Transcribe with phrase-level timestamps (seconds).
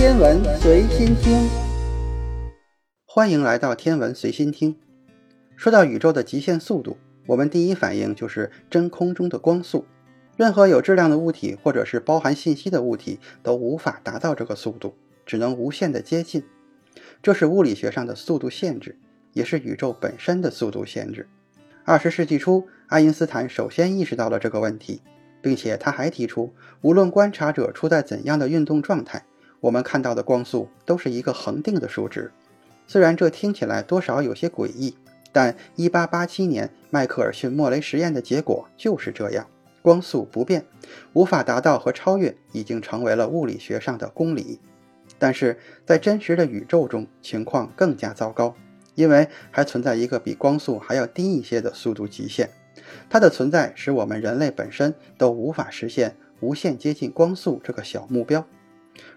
[0.00, 1.46] 天文随心听，
[3.04, 4.74] 欢迎来到天文随心听。
[5.56, 6.96] 说到宇宙的极限速度，
[7.26, 9.84] 我们第一反应就是真空中的光速。
[10.38, 14.94] 任何有质量的物体或者是包含信息的物体都无法达到这个速度，
[15.26, 16.44] 只能无限的接近。
[17.22, 18.98] 这是物理学上的速度限制，
[19.34, 21.28] 也是宇宙本身的速度限制。
[21.84, 25.02] 二十世纪初，爱因斯坦首先意识到了这个问题，
[25.42, 29.26] 并且他还提出，无论观察者处在怎样的运动状态，
[29.60, 32.32] 我们看到的光速都是一个恒定的数值。
[32.86, 34.96] 虽然这听起来多少有些诡异，
[35.32, 39.46] 但1887年迈克尔逊莫雷实验的结果就是这样：
[39.82, 40.64] 光速不变，
[41.12, 44.60] 无法达到和超越，已经成为了物理学上的公理。
[45.18, 48.54] 但是在真实的宇宙中，情况更加糟糕。
[48.96, 52.50] 因为还存在一个比光速还要低一些的速度极限，
[53.08, 58.44] 它的存在使我们人类本身都无法实现无限接近光速这个小目标。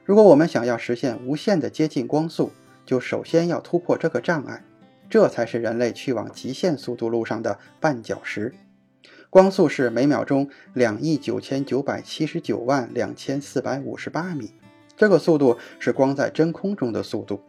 [0.03, 2.51] 如果我们想要实现无限的接近光速，
[2.85, 4.63] 就首先要突破这个障碍，
[5.09, 8.53] 这才是人类去往极限速度路上的绊脚石。
[9.29, 14.51] 光速是每秒钟两亿九千九百七十九万两千四百五十八米，
[14.95, 17.41] 这个速度是光在真空中的速度。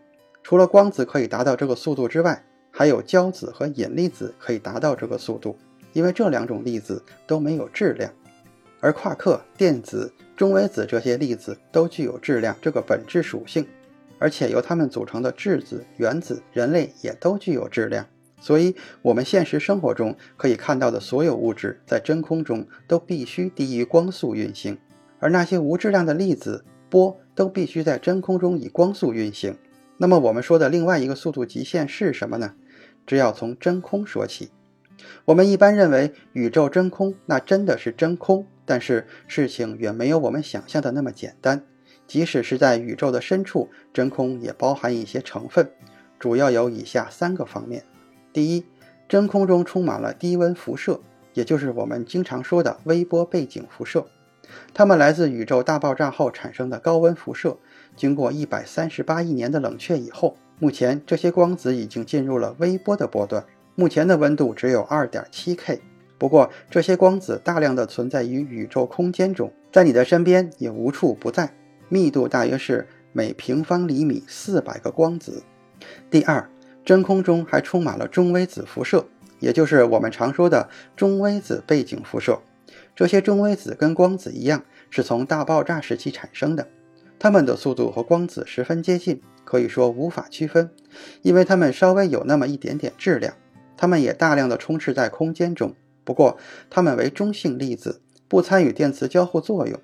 [0.43, 5.57] 除了光子可以达到这个速度之外，还有胶子和引力子可以达到这个速度，
[5.93, 8.11] 因为这两种粒子都没有质量，
[8.85, 13.67] 而夸克、电子、中微子这些粒子都具有质量这个本质属性，
[14.19, 18.07] 而且由它们组成的质子、原子，人类也都具有质量。
[18.39, 24.77] 所以，我们现实生活中可以看到的所有物质在真空中都必须低于光速运行，
[25.19, 29.57] 而那些无质量的粒子、波都必须在真空中以光速运行。
[29.97, 32.53] 那么我们说的另外一个速度极限是什么呢？
[33.07, 34.51] 只要从真空说起。
[35.27, 38.47] 我们一般认为宇宙真空，那真的是真空。
[38.67, 41.63] 但是事情远没有我们想象的那么简单。
[42.07, 45.71] 即使是在宇宙的深处，真空也包含一些成分，
[46.19, 47.83] 主要有以下三个方面：
[48.33, 48.65] 第一，
[49.09, 51.01] 真空中充满了低温辐射，
[51.33, 54.07] 也就是我们经常说的微波背景辐射，
[54.73, 57.57] 它们来自宇宙大爆炸后产生的高温辐射。
[57.97, 63.45] 经过一百三十八亿年的冷却以后，目前这些光子已经进入了微波的波段。
[63.75, 65.81] 目前的温度只有二点七 K。
[66.17, 71.53] 不过，这些光子大量的存在于宇宙空间中，在你的身边也无处不在，
[71.89, 75.43] 密度大约是每平方厘米四百个光子。
[76.09, 76.49] 第二，
[76.85, 79.05] 真空中还充满了中微子辐射，
[79.41, 82.41] 也就是我们常说的中微子背景辐射。
[82.95, 86.67] 这些中微子跟光子一样，是从大爆炸时期产生的。
[87.19, 90.71] 它们的速度和光子十分接近，可以说无法区分，
[91.23, 93.35] 因为它们稍微有那么一点点质量。
[93.77, 95.75] 它们也大量的充斥在空间中，
[96.05, 96.39] 不过
[96.71, 99.81] 它们为中性粒子，不参与电磁交互作用。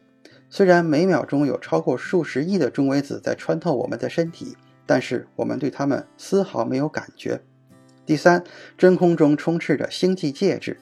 [0.49, 7.41] 虽然每秒钟有超过数十亿的中微子在穿透我们的身体，但是我们对它们丝毫没有感觉。
[8.05, 8.43] 第三，
[8.77, 10.79] 真空中充斥着星际介质。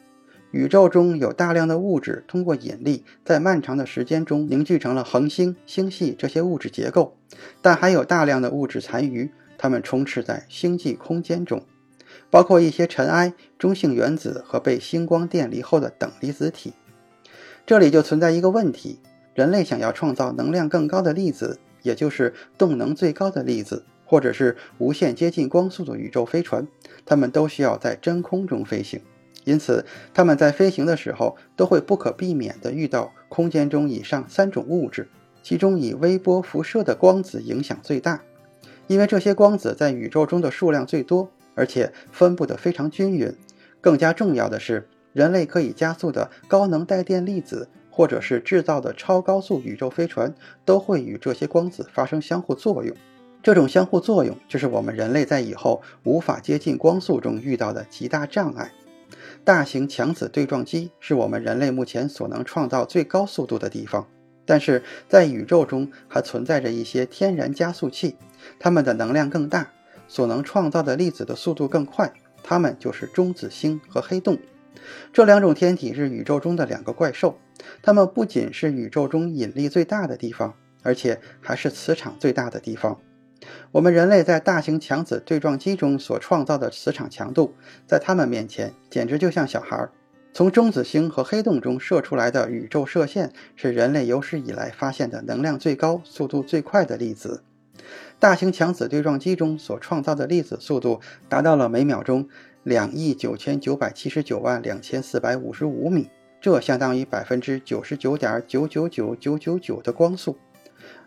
[0.50, 7.18] 宇宙中有大量的物质通过引力，在漫长的时间中凝聚成了恒星、星系这些物质结构，
[7.60, 11.62] 但还有大量的物质残余，它们充斥在星际空间中，
[12.30, 16.72] 包括一些尘埃、中性原子和被星光电离后的等离子体。
[17.66, 19.00] 这里就存在一个问题：
[19.34, 26.66] 人类想要创造能量更高的粒子，也就是动能最高的粒子，或者是无限接近光速的宇宙飞船，
[27.04, 29.00] 它们都需要在真空中飞行。
[29.44, 35.08] 因此，它们在飞行的时候都会不可避免地遇到空间中以上三种物质，
[35.42, 38.22] 其中以微波辐射的光子影响最大，
[38.86, 43.34] 因为这些光子在宇宙中的数量最多，而且分布得非常均匀。
[43.80, 50.32] 更加重要的是，人类可以加速的高能带电粒子，或者是制造的超高速宇宙飞船，
[50.64, 52.94] 都会与这些光子发生相互作用。
[53.42, 58.72] 这种相互作用就是我们人类在以后无法接近光速中遇到的极大障碍。
[59.44, 64.06] 大型强子对撞机是我们人类目前所能创造最高速度的地方，
[64.44, 68.16] 但是在宇宙中还存在着一些天然加速器，
[68.58, 69.70] 它们的能量更大，
[70.08, 72.12] 所能创造的粒子的速度更快，
[72.42, 74.38] 它们就是中子星和黑洞。
[75.12, 77.38] 这两种天体是宇宙中的两个怪兽，
[77.82, 82.98] 它们不仅是宇宙中引力最大的地方，而且还是磁场最大的地方。
[83.70, 87.54] 我们人类在大型强子对撞机中所创造的磁场强度，
[87.86, 89.92] 在它们面前简直就像小孩儿。
[90.32, 97.42] 从中子星和黑洞中射出来的宇宙射线，是人类有史以来发现的能量最高、速度最快的粒子。
[98.20, 102.28] 大型强子对撞机中所创造的粒子速度达到了每秒钟
[102.64, 106.08] 两亿九千九百七十九万两千四百五十五米，
[106.40, 110.36] 这相当于百分之九十九点九九九九九九的光速。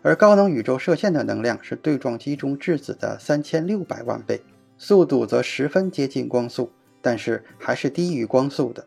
[0.00, 4.40] 而高能宇宙射线的能量是对撞机中质子的三千六百万倍，
[4.78, 8.86] 速度则十分接近光速，但是还是低于光速的。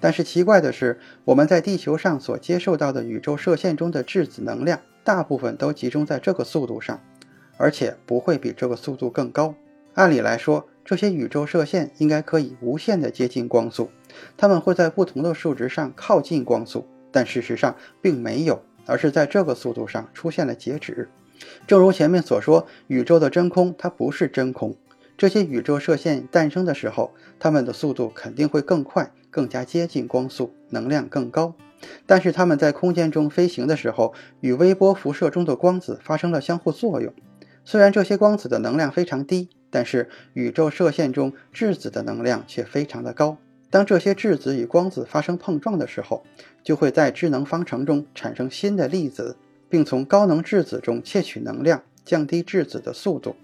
[0.00, 7.00] 但是奇怪的是，我们在地球上所接受到的宇宙射线中的质子能量，大部分都集中在这个速度上，
[7.56, 9.54] 而且不会比这个速度更高。
[9.94, 13.90] 按理来说，这些宇宙射线应该可以无限的接近光速，
[14.36, 21.08] 它们会在不同的数值上靠近光速，但事实上并没有，而是在这个速度上出现了截止。
[21.66, 24.76] 正如前面所说，宇宙的真空它不是真空。
[25.18, 31.54] 这些宇宙射线诞生的时候，它们的速度肯定会更快，更加接近光速，能量更高。
[32.04, 37.12] 但是它们在空间中飞行的时候，与微波辐射中的光子发生了相互作用。
[37.66, 43.38] 虽然这些光子的能量非常低，但是宇宙射线中质子的能量却非常的高。
[43.70, 46.24] 当这些质子与光子发生碰撞的时候，
[46.62, 49.36] 就会在智能方程中产生新的粒子，
[49.68, 53.34] 并从高能质子中窃取能量，降低质子的速度。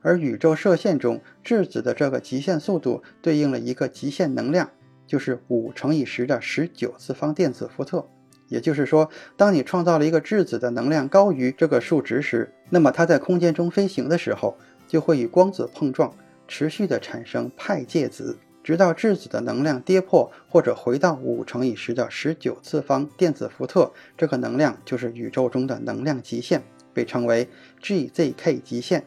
[0.00, 4.70] 而宇宙射线中质子的这个极限速度对应了一个极限能量，
[5.06, 8.08] 就是五乘以十的十九次方电子伏特。
[8.50, 16.12] 也就是说，当你创造了一个质子的能量高于这个数值时，那么它在空间中飞行的时候就会与光子碰撞，
[16.48, 23.92] 持续的产生派介子，直到质子的能量跌破或者回到五乘以十的十九次方电子伏特。
[24.18, 26.60] 这个能量就是宇宙中的能量极限，
[26.92, 27.48] 被称为
[27.80, 29.04] GZK 极限。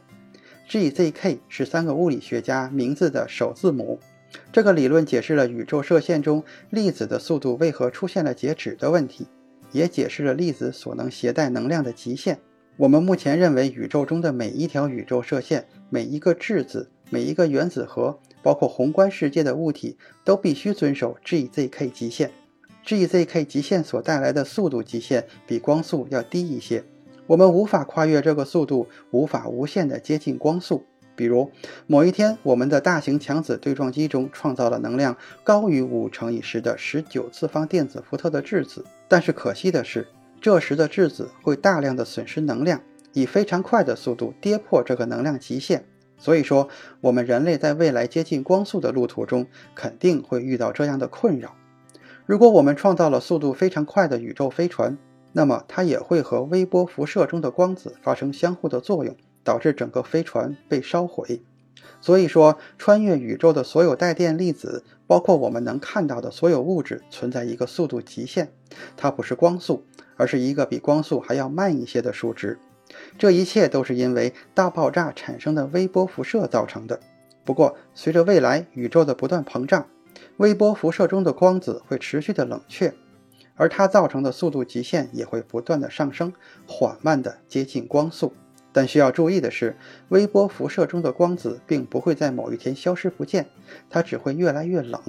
[0.69, 3.99] GZK 是三个物理学家名字的首字母。
[4.51, 9.27] 这个理论解释了宇宙射线中粒子的速度为何出现了截止的问题，
[9.71, 12.39] 也解释了粒子所能携带能量的极限。
[12.77, 22.31] 我们目前认为，宇宙中的每一条宇宙射线、每一个质子、每一个原子核，包括宏观世界的物体，都必须遵守 GZK 极限。
[22.83, 26.83] GZK 极限所带来的速度极限比光速要低一些。
[27.27, 30.83] 我们无法跨越这个速度，无法无限的接近光速。
[31.15, 31.51] 比如，
[31.87, 40.07] 某一天，我们的大型强子对撞机中创造了能量高于五乘以十的十九次方电子伏特的质子，但是可惜的是，
[40.41, 42.81] 这时的质子会大量的损失能量，
[43.13, 45.85] 以非常快的速度跌破这个能量极限。
[46.17, 46.69] 所以说，
[47.01, 49.45] 我们人类在未来接近光速的路途中，
[49.75, 51.55] 肯定会遇到这样的困扰。
[52.25, 54.97] 如果我们创造了速度非常快的宇宙飞船，
[55.33, 61.41] 那么它也会和微波辐射中的光子发生相互的作用，导致整个飞船被烧毁。
[61.99, 68.49] 所以说，穿越宇宙的所有带电粒子，包括我们能看到的所有物质，存在一个速度极限，
[68.97, 69.85] 它不是光速，
[70.17, 72.59] 而是一个比光速还要慢一些的数值。
[73.17, 76.99] 这一切都是因为大爆炸产生的微波辐射造成的。
[77.45, 79.87] 不过，随着未来宇宙的不断膨胀，
[80.37, 82.93] 微波辐射中的光子会持续的冷却。
[83.55, 86.33] 而它造成的速度极限也会不断的上升，
[86.67, 88.33] 缓慢的接近光速。
[88.73, 89.77] 但需要注意的是，
[90.09, 93.45] 微波辐射中的光子并不会在某一天消失不见，
[93.89, 94.99] 它只会越来越冷。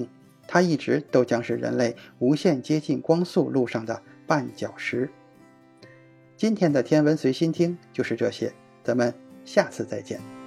[0.47, 5.09] 它一直都将是人类无限接近光速路上的绊脚石。
[6.37, 8.53] 今天的天文随心听就是这些，
[8.83, 9.11] 咱们
[9.43, 10.44] 下次再见。